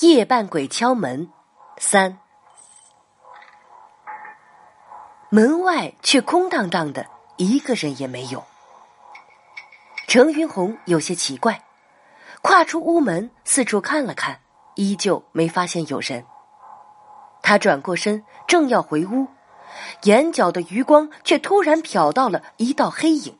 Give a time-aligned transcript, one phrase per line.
[0.00, 1.28] 夜半鬼敲门，
[1.78, 2.20] 三。
[5.28, 7.04] 门外却空荡荡的，
[7.36, 8.44] 一个人也没有。
[10.06, 11.64] 程云红有些奇怪，
[12.42, 14.38] 跨出屋门，四处看了看，
[14.76, 16.24] 依旧没发现有人。
[17.42, 19.26] 他转过身，正要回屋，
[20.04, 23.36] 眼角的余光却突然瞟到了一道黑影，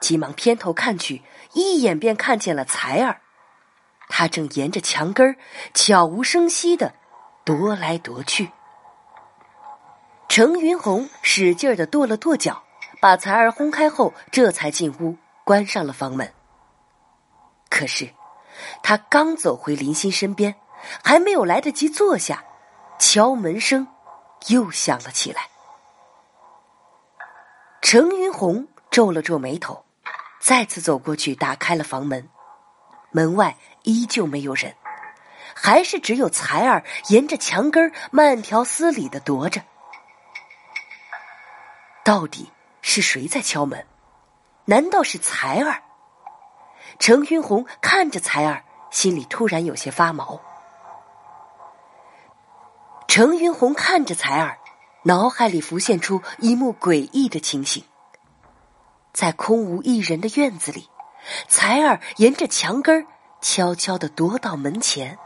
[0.00, 1.22] 急忙偏头看去，
[1.52, 3.20] 一眼便看见了才儿。
[4.08, 5.36] 他正沿着墙根儿
[5.74, 6.94] 悄无声息的
[7.44, 8.50] 踱来踱去。
[10.28, 12.62] 程云红使劲的跺了跺脚，
[13.00, 16.32] 把才儿轰开后，这才进屋关上了房门。
[17.68, 18.12] 可是，
[18.82, 20.54] 他刚走回林欣身边，
[21.04, 22.44] 还没有来得及坐下，
[22.98, 23.86] 敲门声
[24.48, 25.48] 又响了起来。
[27.82, 29.84] 程云红皱了皱眉头，
[30.40, 32.28] 再次走过去，打开了房门。
[33.10, 33.56] 门外。
[33.86, 34.74] 依旧没有人，
[35.54, 39.62] 还是只有才儿沿着墙根慢条斯理的踱着。
[42.04, 43.86] 到底是谁在敲门？
[44.64, 45.82] 难道是才儿？
[46.98, 50.40] 程云红看着才儿，心里突然有些发毛。
[53.06, 54.58] 程云红看着才儿，
[55.04, 57.84] 脑海里浮现出一幕诡异的情形：
[59.12, 60.88] 在空无一人的院子里，
[61.46, 63.06] 才儿沿着墙根儿。
[63.48, 65.16] 悄悄地踱到门前，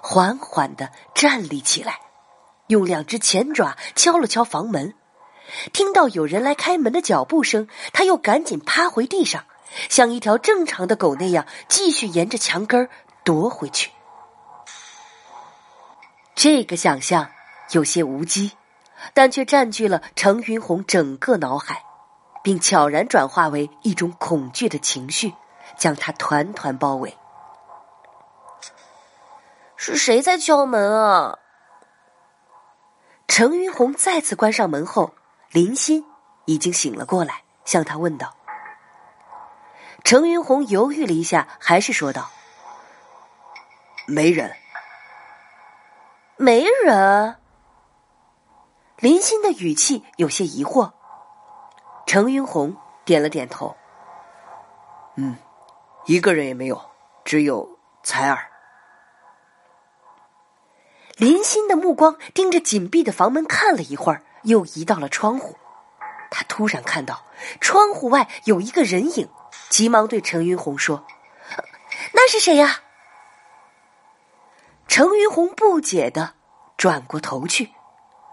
[0.00, 1.98] 缓缓地站立起来，
[2.68, 4.94] 用两只前爪敲了敲房门。
[5.72, 9.46] 听到有人来开门的脚步声，他又赶紧趴回地上，
[9.88, 12.88] 像一条正常的狗那样，继续沿着墙根
[13.24, 13.90] 踱回去。
[16.36, 17.28] 这个想象
[17.72, 18.52] 有些无稽，
[19.12, 21.82] 但却占据了程云红整个脑海，
[22.44, 25.34] 并悄然转化为一种恐惧的情绪，
[25.76, 27.12] 将他团团包围。
[29.82, 31.38] 是谁在敲门啊？
[33.26, 35.14] 程云红再次关上门后，
[35.52, 36.04] 林欣
[36.44, 38.34] 已经醒了过来，向他问道。
[40.04, 42.28] 程云红犹豫了一下，还是说道
[44.06, 44.54] ：“没人，
[46.36, 47.40] 没人。”
[49.00, 50.92] 林欣的语气有些疑惑。
[52.04, 53.74] 程云红点了点头
[55.16, 55.38] ：“嗯，
[56.04, 56.78] 一个人也没有，
[57.24, 58.48] 只有才儿。”
[61.20, 65.54] 林欣的目光盯着紧闭的房门看了一会儿，又移到了窗户。
[66.30, 67.22] 他突然看到
[67.60, 69.28] 窗户外有一个人影，
[69.68, 71.04] 急忙对程云红说
[72.14, 72.80] ：“那是谁呀？”
[74.88, 76.32] 程云红不解的
[76.78, 77.70] 转过头去，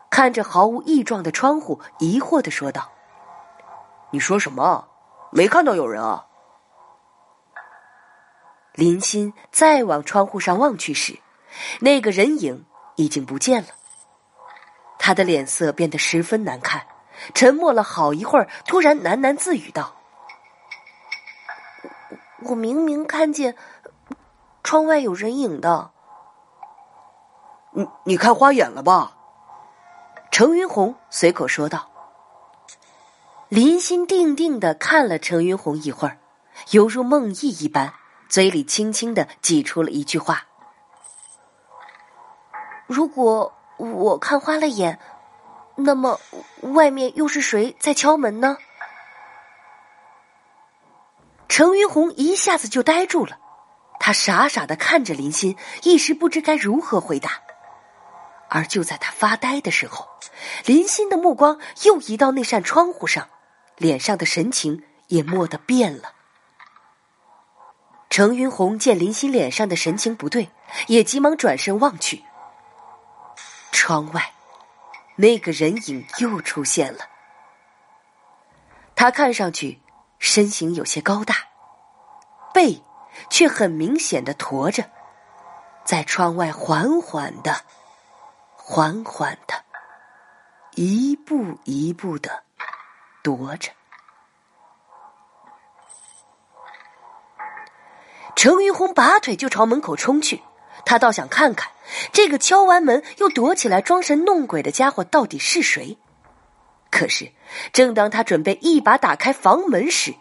[0.09, 2.89] 看着毫无异状的窗户，疑惑的说道
[4.11, 4.87] ：“你说什么？
[5.31, 6.27] 没看到有人啊？”
[8.71, 11.19] 林欣再往窗户上望去时，
[11.81, 12.63] 那个人影。
[12.97, 13.69] 已经不见了，
[14.99, 16.85] 他的脸色变得十分难看，
[17.33, 19.95] 沉默了好一会儿，突然喃喃自语道
[22.49, 23.55] ：“我明明看见
[24.63, 25.91] 窗外有人影的。
[27.71, 29.13] ”“你你看花眼了吧？”
[30.31, 31.89] 程云红随口说道。
[33.49, 36.17] 林心定定的看了程云红一会儿，
[36.71, 37.93] 犹如梦呓一般，
[38.27, 40.47] 嘴里轻轻的挤出了一句话。
[42.87, 44.99] 如果我看花了眼，
[45.75, 46.19] 那么
[46.61, 48.57] 外面又是谁在敲门呢？
[51.47, 53.37] 程云红一下子就呆住了，
[53.99, 57.41] 他傻傻的看着林欣，一时不知该如何回答。
[58.49, 60.07] 而就在他发呆的时候，
[60.65, 63.27] 林欣的目光又移到那扇窗户上，
[63.75, 66.13] 脸上的神情也蓦地变了。
[68.09, 70.49] 程云红见林欣脸上的神情不对，
[70.87, 72.23] 也急忙转身望去。
[73.71, 74.33] 窗外，
[75.15, 77.05] 那个人影又出现了。
[78.95, 79.79] 他看上去
[80.19, 81.35] 身形有些高大，
[82.53, 82.81] 背
[83.29, 84.89] 却很明显的驼着，
[85.85, 87.61] 在窗外缓缓的、
[88.55, 89.63] 缓缓的、
[90.73, 92.43] 一步一步的
[93.23, 93.71] 踱着。
[98.35, 100.43] 程云红拔腿就朝门口冲去。
[100.87, 101.69] 他倒想看看，
[102.13, 105.97] 这个敲完门又躲起来装神弄鬼的家伙到底是谁。
[106.89, 107.33] 可是，
[107.73, 110.15] 正当他准备一把打开房门时，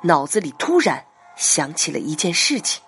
[0.00, 1.04] 脑子里突然
[1.36, 2.82] 想起了一件事情。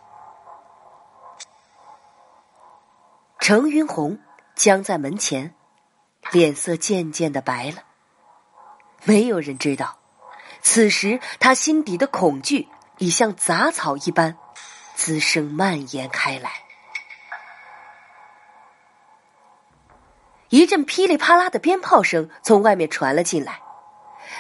[3.39, 4.19] 程云红
[4.55, 5.55] 僵在门前，
[6.33, 7.83] 脸色渐渐的白了。
[9.05, 9.99] 没有人知道，
[10.63, 14.39] 此时他心底的恐惧已像杂草一般
[14.95, 16.51] 滋生蔓延开来。
[20.51, 23.63] 一阵噼里啪啦的鞭炮声从外面传了进来，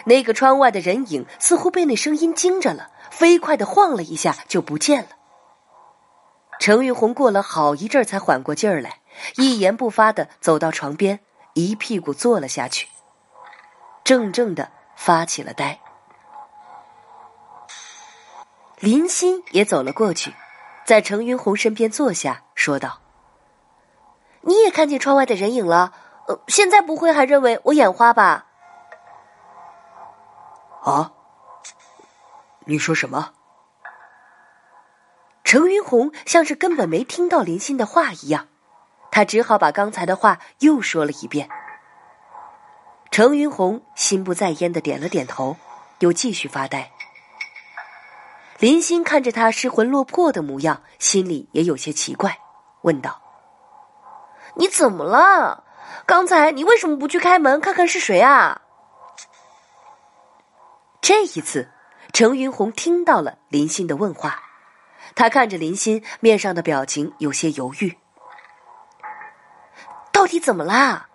[0.05, 5.11] 那个窗外的人影似乎被那声音惊着了，飞快的晃了一下就不见了。
[6.59, 9.01] 程云红过了好一阵才缓过劲儿来，
[9.37, 11.21] 一言不发的走到床边，
[11.55, 12.89] 一屁股坐了下去，
[14.05, 15.81] 怔怔的发起了呆。
[18.81, 20.35] 林欣也走了过去，
[20.85, 22.99] 在程云红身边坐下，说道。
[24.43, 25.93] 你也看见窗外的人影了？
[26.31, 28.47] 呃，现在不会还认为我眼花吧？
[30.85, 31.11] 啊？
[32.67, 33.33] 你说什么？
[35.43, 38.47] 程云红像是根本没听到林欣的话一样，
[39.11, 41.49] 他只好把刚才的话又说了一遍。
[43.11, 45.57] 程云红心不在焉的点了点头，
[45.99, 46.93] 又继续发呆。
[48.61, 52.39] 林欣看着他失魂落魄的模样，心里也有些奇怪，
[52.83, 53.21] 问道。
[54.55, 55.65] 你怎么了？
[56.07, 58.63] 刚才你为什么不去开门看看是谁啊？
[61.01, 61.71] 这一次，
[62.13, 64.43] 程云红听到了林欣的问话，
[65.15, 67.97] 他看着林欣，面上的表情有些犹豫。
[70.13, 71.09] 到底怎么啦？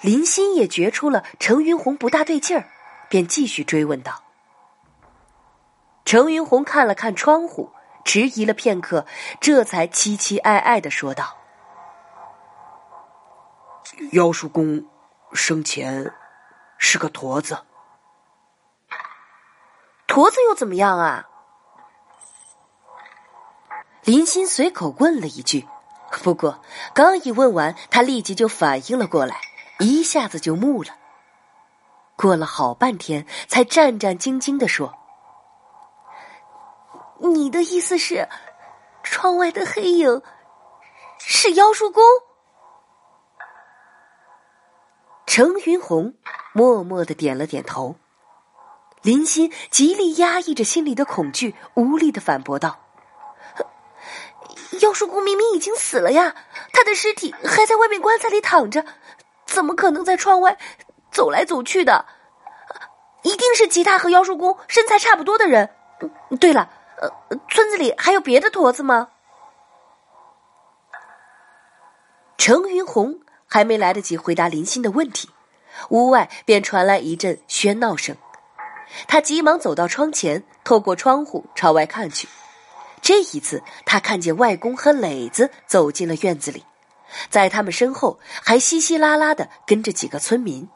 [0.00, 2.68] 林欣也觉出了程云红不大对劲儿，
[3.08, 4.22] 便继续追问道。
[6.04, 7.72] 程云红看了看窗户，
[8.04, 9.06] 迟疑了片刻，
[9.40, 11.38] 这才凄凄哀哀的说道。
[14.12, 14.84] 妖叔公
[15.32, 16.12] 生前
[16.78, 17.58] 是个驼子，
[20.06, 21.28] 驼子又怎么样啊？
[24.02, 25.66] 林欣随口问了一句，
[26.22, 26.60] 不过
[26.94, 29.40] 刚一问完，他立即就反应了过来，
[29.78, 30.90] 一下子就木了。
[32.16, 34.94] 过了好半天，才战战兢兢的说
[37.18, 38.28] ：“你的意思是，
[39.02, 40.22] 窗外的黑影
[41.18, 42.02] 是妖叔公？”
[45.34, 46.14] 程云红
[46.52, 47.96] 默默的点了点头，
[49.02, 52.78] 林欣极力压抑着心里的恐惧，无力的反驳道
[54.80, 56.36] ：“妖叔公明明已经死了呀，
[56.72, 58.86] 他的尸体还在外面棺材里躺着，
[59.44, 60.56] 怎么可能在窗外
[61.10, 62.06] 走来走去的？
[63.22, 65.68] 一定是其他和妖叔公身材差不多的人。
[66.38, 66.70] 对了，
[67.00, 67.10] 呃，
[67.48, 69.08] 村子里还有别的驼子吗？”
[72.38, 73.18] 程云红。
[73.54, 75.28] 还没来得及回答林欣的问题，
[75.90, 78.16] 屋外便传来一阵喧闹声。
[79.06, 82.26] 他急忙走到窗前，透过窗户朝外看去。
[83.00, 86.64] 这一次，他看见外公和磊子走进了院子里，
[87.30, 90.68] 在他们身后还稀稀拉拉的跟着几个村民。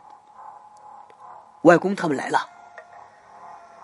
[1.63, 2.49] 外公他们来了。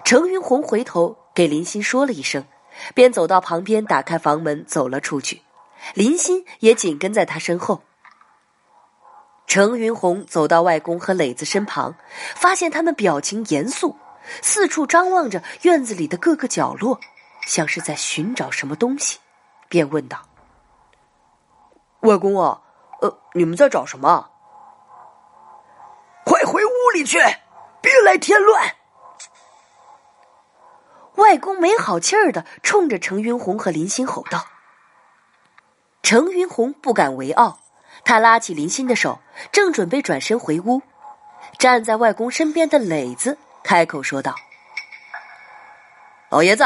[0.05, 2.44] 程云红回头给林欣说了一声，
[2.94, 5.43] 便走到旁边打开房门走了出去。
[5.94, 7.82] 林欣也紧跟在他身后。
[9.46, 11.94] 程云红走到外公和磊子身旁，
[12.35, 13.96] 发现他们表情严肃，
[14.43, 16.99] 四处张望着院子里的各个角落，
[17.46, 19.19] 像是在寻找什么东西，
[19.69, 20.23] 便问道
[22.00, 22.62] ：“外公啊，
[23.00, 24.31] 呃，你们在找什么？
[26.25, 27.19] 快回屋里去，
[27.81, 28.75] 别来添乱！”
[31.17, 34.47] 外公没好气儿的冲着程云红和林欣吼道。
[36.02, 37.61] 程云红不敢为傲。
[38.04, 39.18] 他拉起林欣的手，
[39.50, 40.82] 正准备转身回屋，
[41.58, 44.34] 站在外公身边的磊子开口说道
[46.28, 46.64] ：“老爷子，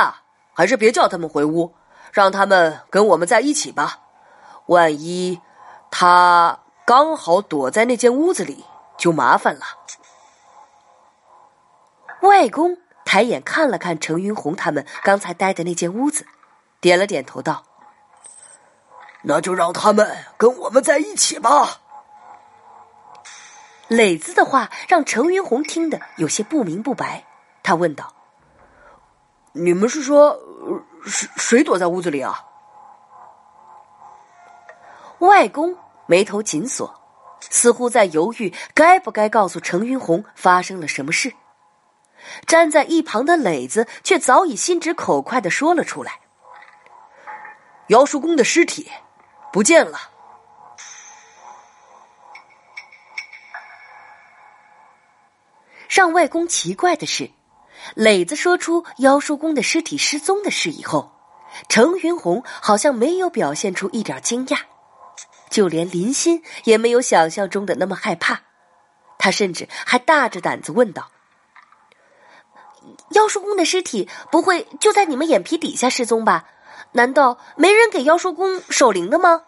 [0.52, 1.73] 还是别叫他们回屋，
[2.12, 4.00] 让他们跟我们在一起吧。
[4.66, 5.40] 万一
[5.90, 8.64] 他刚好躲在那间屋子里，
[8.97, 9.61] 就麻烦了。”
[12.23, 16.26] 外公抬眼看了看程云红他们刚才待的那间屋子，
[16.80, 17.62] 点了点头道。
[19.23, 21.81] 那就让他们跟我们在一起吧。
[23.89, 27.25] 磊子的话让程云红听得有些不明不白，
[27.63, 28.13] 他问道
[29.53, 30.39] ：“你们是说
[31.05, 32.45] 谁谁躲在屋子里啊？”
[35.21, 37.01] 外公眉头紧锁，
[37.41, 41.33] 似乎在犹豫该不该告诉程云红发生了什么事。
[42.47, 46.21] 站在一旁的磊子却早已心直口快的说了出来
[47.89, 48.91] ：“姚叔公的尸体。”
[49.52, 49.99] 不见了。
[55.88, 57.31] 让外公奇怪的是，
[57.95, 61.12] 磊子说出妖叔公的尸体失踪的事以后，
[61.69, 64.61] 程云红好像没有表现出一点惊讶，
[65.49, 68.43] 就连林欣也没有想象中的那么害怕，
[69.19, 71.11] 他甚至还大着胆子问道
[73.12, 76.45] ：“妖叔公的尸体不会就在你们眼皮底下失踪吧？”
[76.92, 79.45] 难道没人给妖叔公守灵的吗？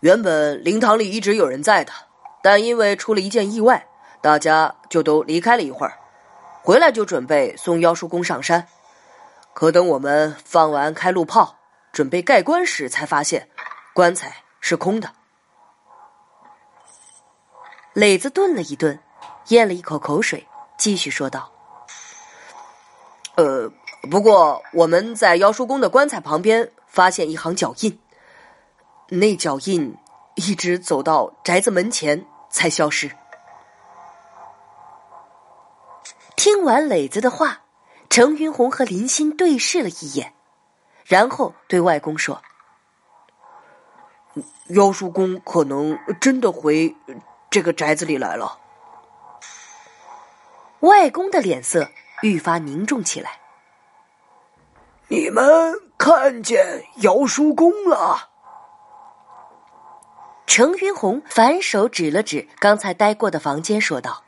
[0.00, 1.92] 原本灵堂里一直有人在的，
[2.42, 3.86] 但因为出了一件意外，
[4.22, 5.98] 大家就都离开了一会儿。
[6.62, 8.66] 回来就准备送妖叔公上山，
[9.52, 11.56] 可等我们放完开路炮，
[11.92, 13.50] 准备盖棺时，才发现
[13.94, 15.12] 棺材是空的。
[17.92, 18.98] 磊子顿了一顿，
[19.48, 20.46] 咽了一口口水，
[20.78, 21.52] 继续说道
[23.40, 23.72] ：“呃，
[24.10, 27.98] 不过我们在妖叔公的棺材旁边发现一行脚印，
[29.08, 29.96] 那脚印
[30.34, 33.12] 一直走到宅子门前才消失。”
[36.36, 37.62] 听完磊子的话，
[38.10, 40.34] 程云红和林欣对视了一眼，
[41.06, 42.42] 然后对外公说
[44.68, 46.94] ：“妖叔公可能真的回。”
[47.48, 48.58] 这个宅子里来了，
[50.80, 51.88] 外公的脸色
[52.22, 53.38] 愈发凝重起来。
[55.08, 58.28] 你们看见姚叔公了？
[60.46, 64.24] 程云红反手指了指刚才待过的房间，说道：“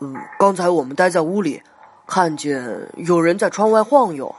[0.00, 1.62] 嗯，刚才我们待在屋里，
[2.06, 4.34] 看见有人在窗外晃悠，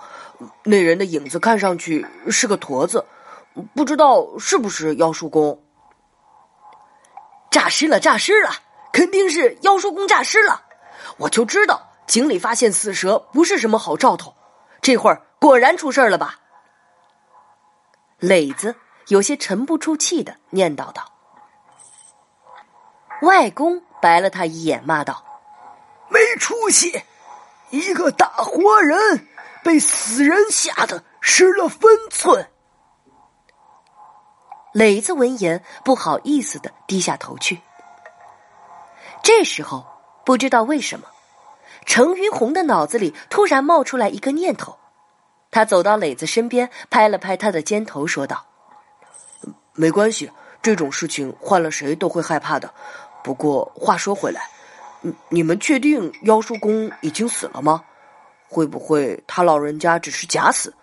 [0.63, 3.05] 那人的影子看上去是个驼子，
[3.73, 5.59] 不知道是不是姚叔公。”
[7.49, 8.51] 诈尸了，诈尸了，
[8.91, 10.61] 肯定是妖叔公诈尸了。
[11.17, 14.35] 我就知道井里发现死蛇不是什么好兆头，
[14.81, 16.39] 这会儿果然出事了吧？
[18.19, 18.75] 磊子
[19.07, 21.11] 有些沉不住气的念叨道。
[23.21, 25.23] 外公白了他一眼，骂道
[26.09, 27.03] ：“没出息！
[27.71, 29.27] 一个大活人
[29.63, 32.49] 被死人吓得失了分寸。”
[34.73, 37.61] 磊子闻言，不好意思的低下头去。
[39.23, 39.85] 这时候，
[40.25, 41.07] 不知道为什么，
[41.85, 44.77] 程云红的脑子里突然冒出来一个念头。
[45.51, 48.45] 他走到磊子身边，拍了拍他的肩头，说道
[49.73, 50.29] ：“没关系，
[50.61, 52.73] 这种事情换了谁都会害怕的。
[53.23, 54.49] 不过话说回来，
[55.29, 57.85] 你们确定妖叔公已经死了吗？
[58.49, 60.73] 会不会他老人家只是假死，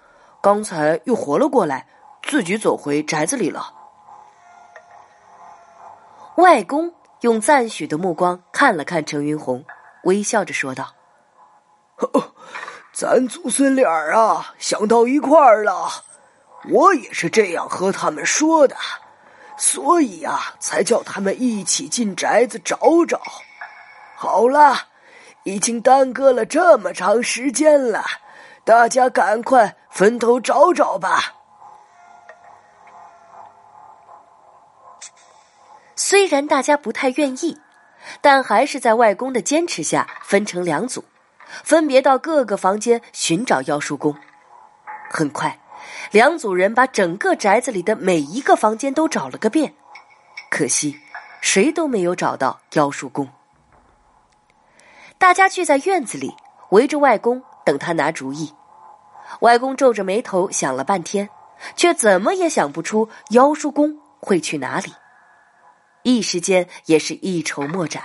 [0.40, 1.86] 刚才又活了过来，
[2.22, 3.74] 自己走回宅子里了？”
[6.36, 9.62] 外公用赞许的目光看了看程云红，
[10.04, 10.94] 微笑着说道
[12.92, 15.88] ：“咱祖孙俩啊，想到一块儿了。
[16.70, 18.76] 我也是这样和他们说的，
[19.56, 22.78] 所以啊，才叫他们一起进宅子找
[23.08, 23.20] 找。
[24.16, 24.88] 好了，
[25.44, 28.04] 已经耽搁了这么长时间了，
[28.64, 31.34] 大家赶快分头找找吧。”
[35.94, 37.58] 虽然大家不太愿意，
[38.20, 41.04] 但还是在外公的坚持下分成两组，
[41.64, 44.14] 分别到各个房间寻找妖叔公。
[45.10, 45.58] 很快，
[46.10, 49.74] 两组人把整个宅子里的每一个房间都找了个遍，
[50.50, 50.98] 可惜
[51.40, 53.28] 谁都没有找到妖叔公。
[55.18, 56.34] 大家聚在院子里，
[56.70, 58.52] 围着外公等他拿主意。
[59.40, 61.28] 外公皱着眉头想了半天，
[61.76, 64.92] 却怎么也想不出妖叔公会去哪里。
[66.02, 68.04] 一时间也是一筹莫展。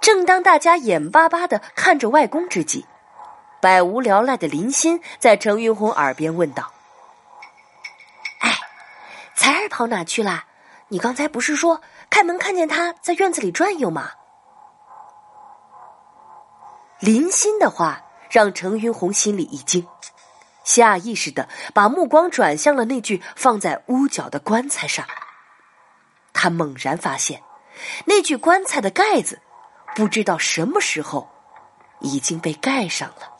[0.00, 2.86] 正当大家眼巴巴的看着外公之际，
[3.60, 6.72] 百无聊赖的林欣在程云红耳边问道
[8.40, 8.58] ：“哎，
[9.34, 10.44] 才儿跑哪去了？
[10.88, 14.12] 你刚才不是说开门看见他在院子里转悠吗？”
[17.00, 19.88] 林欣的话让程云红心里一惊，
[20.62, 25.04] 下意识的把目光转向了那具放在屋角的棺材上。
[26.38, 27.42] 他猛然发现，
[28.04, 29.40] 那具棺材的盖子，
[29.94, 31.26] 不知道什么时候
[32.00, 33.32] 已经被盖上了。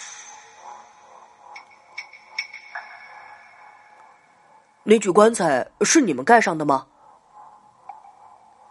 [4.83, 6.87] 那具棺材是你们盖上的吗？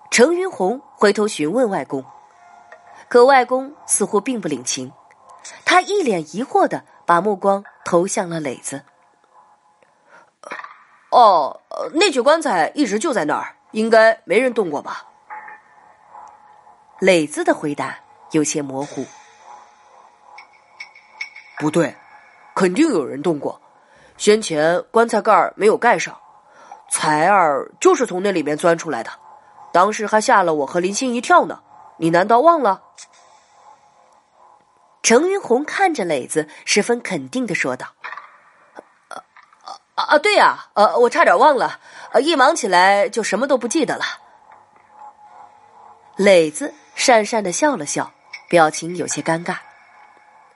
[0.09, 2.03] 程云红回头询问外公，
[3.07, 4.91] 可外公似乎并不领情，
[5.65, 8.83] 他一脸疑惑的把目光投向了磊子。
[11.11, 11.61] 哦，
[11.93, 13.54] 那具棺材一直就在那儿。
[13.75, 15.05] 应该没人动过吧？
[16.99, 17.99] 磊子的回答
[18.31, 19.05] 有些模糊。
[21.59, 21.93] 不对，
[22.55, 23.61] 肯定有人动过。
[24.15, 26.17] 先前棺材盖没有盖上，
[26.89, 29.11] 彩儿就是从那里面钻出来的，
[29.73, 31.61] 当时还吓了我和林欣一跳呢。
[31.97, 32.81] 你难道忘了？
[35.03, 37.87] 程云红看着磊子，十分肯定的说道。
[39.95, 41.79] 啊啊对呀呃我差点忘了
[42.11, 44.03] 呃一忙起来就什么都不记得了。
[46.17, 48.11] 磊子讪讪的笑了笑
[48.49, 49.57] 表情有些尴尬。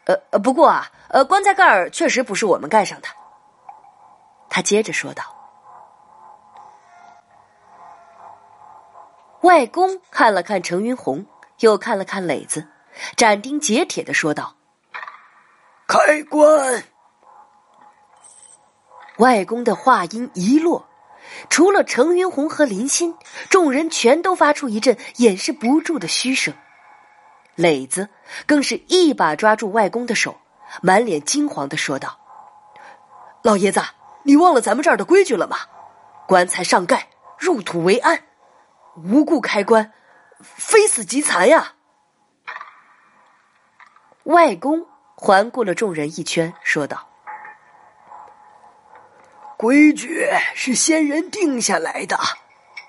[0.05, 3.07] 呃不过啊呃棺材盖确实不是我们盖上的。
[4.49, 5.39] 他接着说道。
[9.41, 11.25] 外公看了看程云红
[11.59, 12.67] 又看了看磊子
[13.15, 14.55] 斩钉截铁的说道
[15.87, 16.83] 开棺！
[19.19, 20.87] 外公的话音一落，
[21.49, 23.15] 除了程云红和林欣，
[23.49, 26.53] 众人全都发出一阵掩饰不住的嘘声。
[27.55, 28.07] 磊子
[28.45, 30.37] 更是一把抓住外公的手，
[30.81, 32.17] 满脸惊惶的说道
[33.43, 33.81] ：“老爷子，
[34.23, 35.57] 你忘了咱们这儿的规矩了吗？
[36.25, 38.23] 棺材上盖，入土为安，
[38.95, 39.91] 无故开棺，
[40.41, 41.73] 非死即残呀！”
[44.23, 47.08] 外公环顾了众人一圈，说道。
[49.61, 50.25] 规矩
[50.55, 52.17] 是先人定下来的，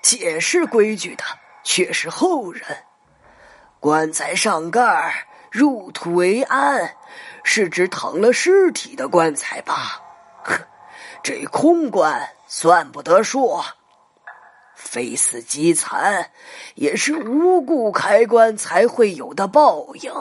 [0.01, 1.23] 解释规矩的
[1.65, 2.63] 却是后人。
[3.81, 6.95] 棺材上盖，入土为安，
[7.43, 10.01] 是指躺了尸体的棺材吧？
[10.45, 10.57] 哼，
[11.21, 13.61] 这空棺算不得数。
[14.73, 16.31] 非死即残，
[16.75, 20.13] 也是无故开棺才会有的报应。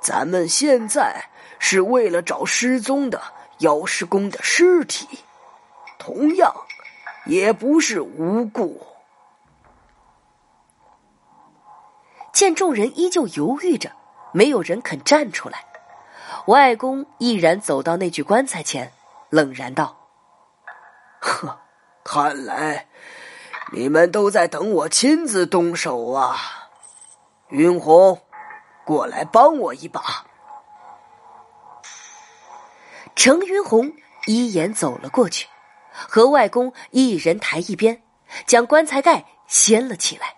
[0.00, 1.24] 咱们现在
[1.58, 3.20] 是为了找失踪的
[3.58, 5.08] 姚师公的尸体。
[6.08, 6.54] 同样，
[7.26, 8.86] 也不是无故。
[12.32, 13.92] 见众人依旧犹豫着，
[14.32, 15.66] 没有人肯站出来，
[16.46, 18.90] 外公毅然走到那具棺材前，
[19.28, 19.98] 冷然道
[21.20, 21.58] ：“呵，
[22.02, 22.88] 看来
[23.72, 26.70] 你们都在等我亲自动手啊！
[27.50, 28.22] 云红，
[28.86, 30.24] 过来帮我一把。”
[33.14, 33.92] 程云红
[34.26, 35.46] 一眼走了过去。
[36.08, 38.02] 和外公一人抬一边，
[38.46, 40.36] 将棺材盖掀了起来。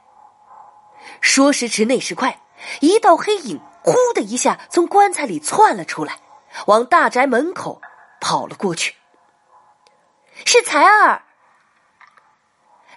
[1.20, 2.40] 说时迟，那时快，
[2.80, 6.18] 一道黑影“呼”的一下从棺材里窜了出来，
[6.66, 7.82] 往大宅门口
[8.20, 8.94] 跑了过去。
[10.46, 11.22] 是彩儿。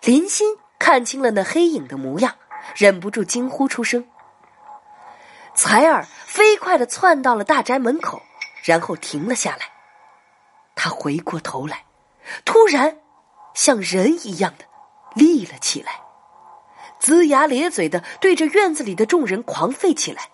[0.02, 2.36] 林欣看清了那黑影的模样，
[2.76, 4.08] 忍不住惊呼出声。
[5.56, 8.22] 彩儿飞快的窜到了大宅门口，
[8.64, 9.72] 然后停了下来。
[10.76, 11.84] 他回过头来。
[12.46, 12.98] 突然，
[13.54, 14.66] 像人一样的
[15.16, 16.02] 立了起来，
[17.00, 20.30] 龇牙咧嘴的对着院子里的众人狂吠起来，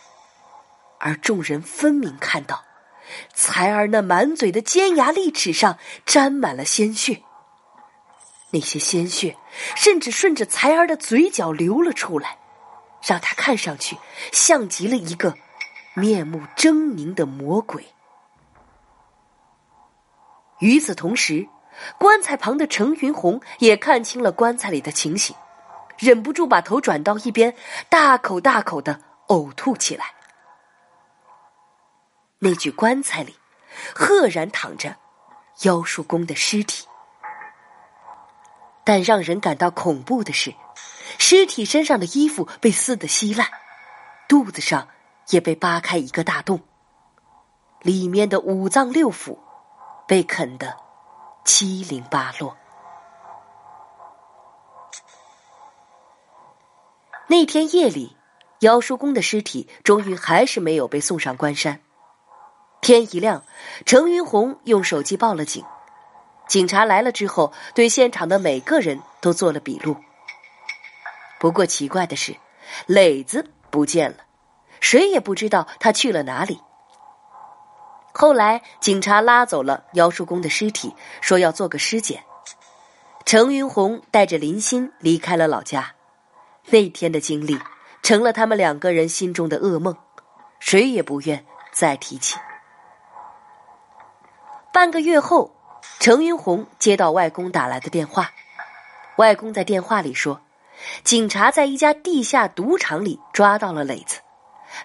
[0.99, 2.63] 而众人分明看到，
[3.33, 7.23] 才儿那满嘴的尖牙利齿上沾满了鲜血，
[8.51, 9.35] 那些鲜血
[9.75, 12.37] 甚至顺着才儿的嘴角流了出来，
[13.01, 13.97] 让他看上去
[14.31, 15.35] 像极了一个
[15.95, 17.85] 面目狰狞的魔鬼。
[20.59, 21.49] 与此同时。
[21.97, 25.35] 棺材旁的程云红也看清了棺材里的情形，
[25.97, 27.55] 忍不住把头转到一边，
[27.89, 30.05] 大口大口的呕吐起来。
[32.39, 33.35] 那具棺材里，
[33.93, 34.95] 赫然躺着
[35.63, 36.87] 妖术公的尸体。
[38.85, 40.53] 但让人感到恐怖的是，
[41.17, 43.47] 尸体身上的衣服被撕得稀烂，
[44.27, 44.87] 肚子上
[45.29, 46.61] 也被扒开一个大洞，
[47.81, 49.37] 里面的五脏六腑
[50.07, 50.88] 被啃得。
[51.43, 52.55] 七零八落。
[57.27, 58.15] 那天夜里，
[58.59, 61.79] 姚叔公的尸体终于还是没有被送上关山。
[62.81, 63.43] 天一亮，
[63.85, 65.63] 程云红用手机报了警。
[66.47, 69.95] 警察来了之后，对现场的每个人都做了笔录。
[71.39, 72.35] 不过奇怪的是，
[72.87, 74.17] 磊子不见了，
[74.79, 76.59] 谁也不知道他去了哪里。
[78.11, 82.23] 后来，警察拉走了姚叔公的尸体，说要做个尸检。
[83.25, 85.93] 程云红带着林欣离开了老家。
[86.71, 87.59] 那天的经历
[88.01, 89.95] 成了他们两个人心中的噩梦，
[90.59, 92.37] 谁也不愿再提起。
[94.73, 95.55] 半个月后，
[95.99, 98.31] 程云红接到外公打来的电话，
[99.17, 100.41] 外公在电话里说，
[101.03, 104.19] 警察在一家地下赌场里抓到了磊子，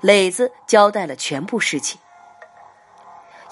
[0.00, 1.98] 磊子交代了全部事情。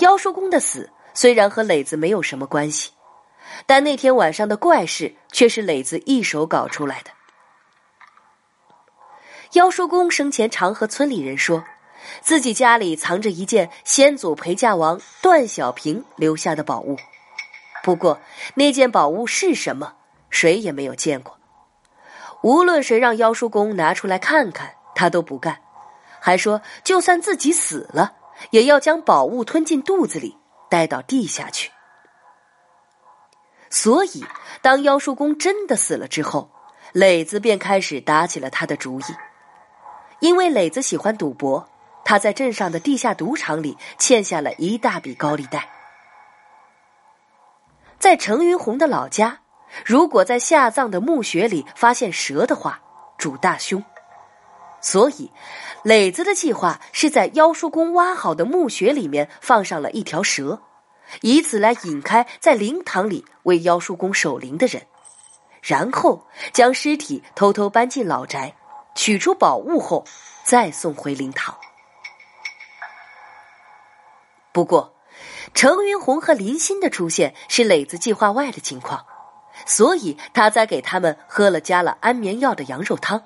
[0.02, 2.90] 妖叔公的死虽然和磊子没有什么关系，
[3.66, 7.10] 但那天晚上的怪事却是磊子一手搞出来的。
[9.52, 11.62] 妖叔公生前常和村里人说，
[12.20, 16.96] 自己家里藏着一件先祖陪嫁王段小平留下的宝物，
[17.84, 18.18] 不过
[18.54, 19.94] 那件宝物是什么，
[20.30, 21.38] 谁也没有见过。
[22.42, 25.60] 无论谁让妖叔公拿出来看看，他都不干，
[26.18, 28.16] 还说就算自己死了。
[28.50, 30.36] 也要将宝物吞进肚子里，
[30.68, 31.70] 带到地下去。
[33.70, 34.24] 所以，
[34.60, 36.50] 当妖术公真的死了之后，
[36.92, 39.04] 磊子便开始打起了他的主意。
[40.20, 41.68] 因为磊子喜欢赌博，
[42.04, 45.68] 他在镇上的地下赌场里欠下了一大笔高利贷。
[47.98, 49.40] 在程云红的老家，
[49.84, 52.80] 如果在下葬的墓穴里发现蛇的话，
[53.16, 53.82] 主大凶。
[54.82, 55.30] 所以，
[55.84, 60.60] 磊子的计划是在妖叔公挖好的墓穴里面放上了一条蛇，
[61.20, 64.82] 以此来引开在灵堂里为妖叔公守灵的人，
[65.62, 68.56] 然后将尸体偷偷搬进老宅，
[68.96, 70.04] 取出宝物后
[70.42, 71.56] 再送回灵堂。
[74.52, 74.96] 不过，
[75.54, 79.06] 程云红和林欣的出现是磊子计划外的情况，
[79.64, 83.22] 所以他才给他们喝了加了安眠药的羊肉汤。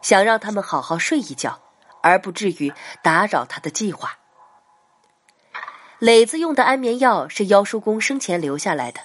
[0.00, 1.60] 想让他们好好睡一觉，
[2.02, 4.18] 而不至于打扰他的计划。
[5.98, 9.00] 磊子用的安眠药是妖叔公生前留下来的，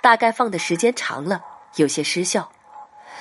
[0.00, 2.52] 大概放的时间长了，有些失效，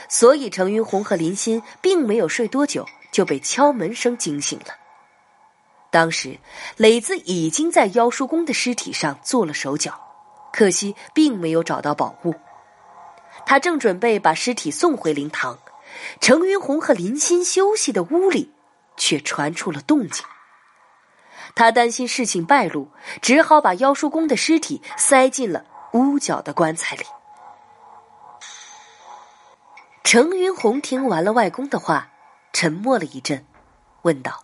[0.07, 4.75] 所以程云红和林欣并没有睡多久就被敲门声惊醒了。
[5.89, 6.39] 当时
[6.77, 9.99] 磊子已经在妖叔公的尸体上做了手脚，
[10.53, 12.35] 可惜并没有找到宝物。
[13.45, 15.57] 他正准备把尸体送回灵堂。
[16.19, 18.53] 程云红和林欣休息的屋里，
[18.97, 20.25] 却传出了动静。
[21.55, 22.89] 他担心事情败露，
[23.21, 27.03] 只好把妖叔公的尸体塞进了屋角的棺材里。
[30.03, 32.09] 程云红听完了外公的话，
[32.53, 33.45] 沉默了一阵，
[34.01, 34.43] 问道：“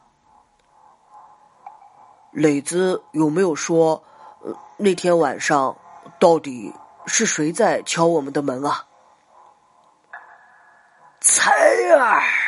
[2.32, 4.04] 磊子有没有说，
[4.78, 5.78] 那天晚上
[6.20, 6.74] 到底
[7.06, 8.87] 是谁在敲我们的门啊？”
[11.30, 11.52] 彩
[12.00, 12.47] 儿。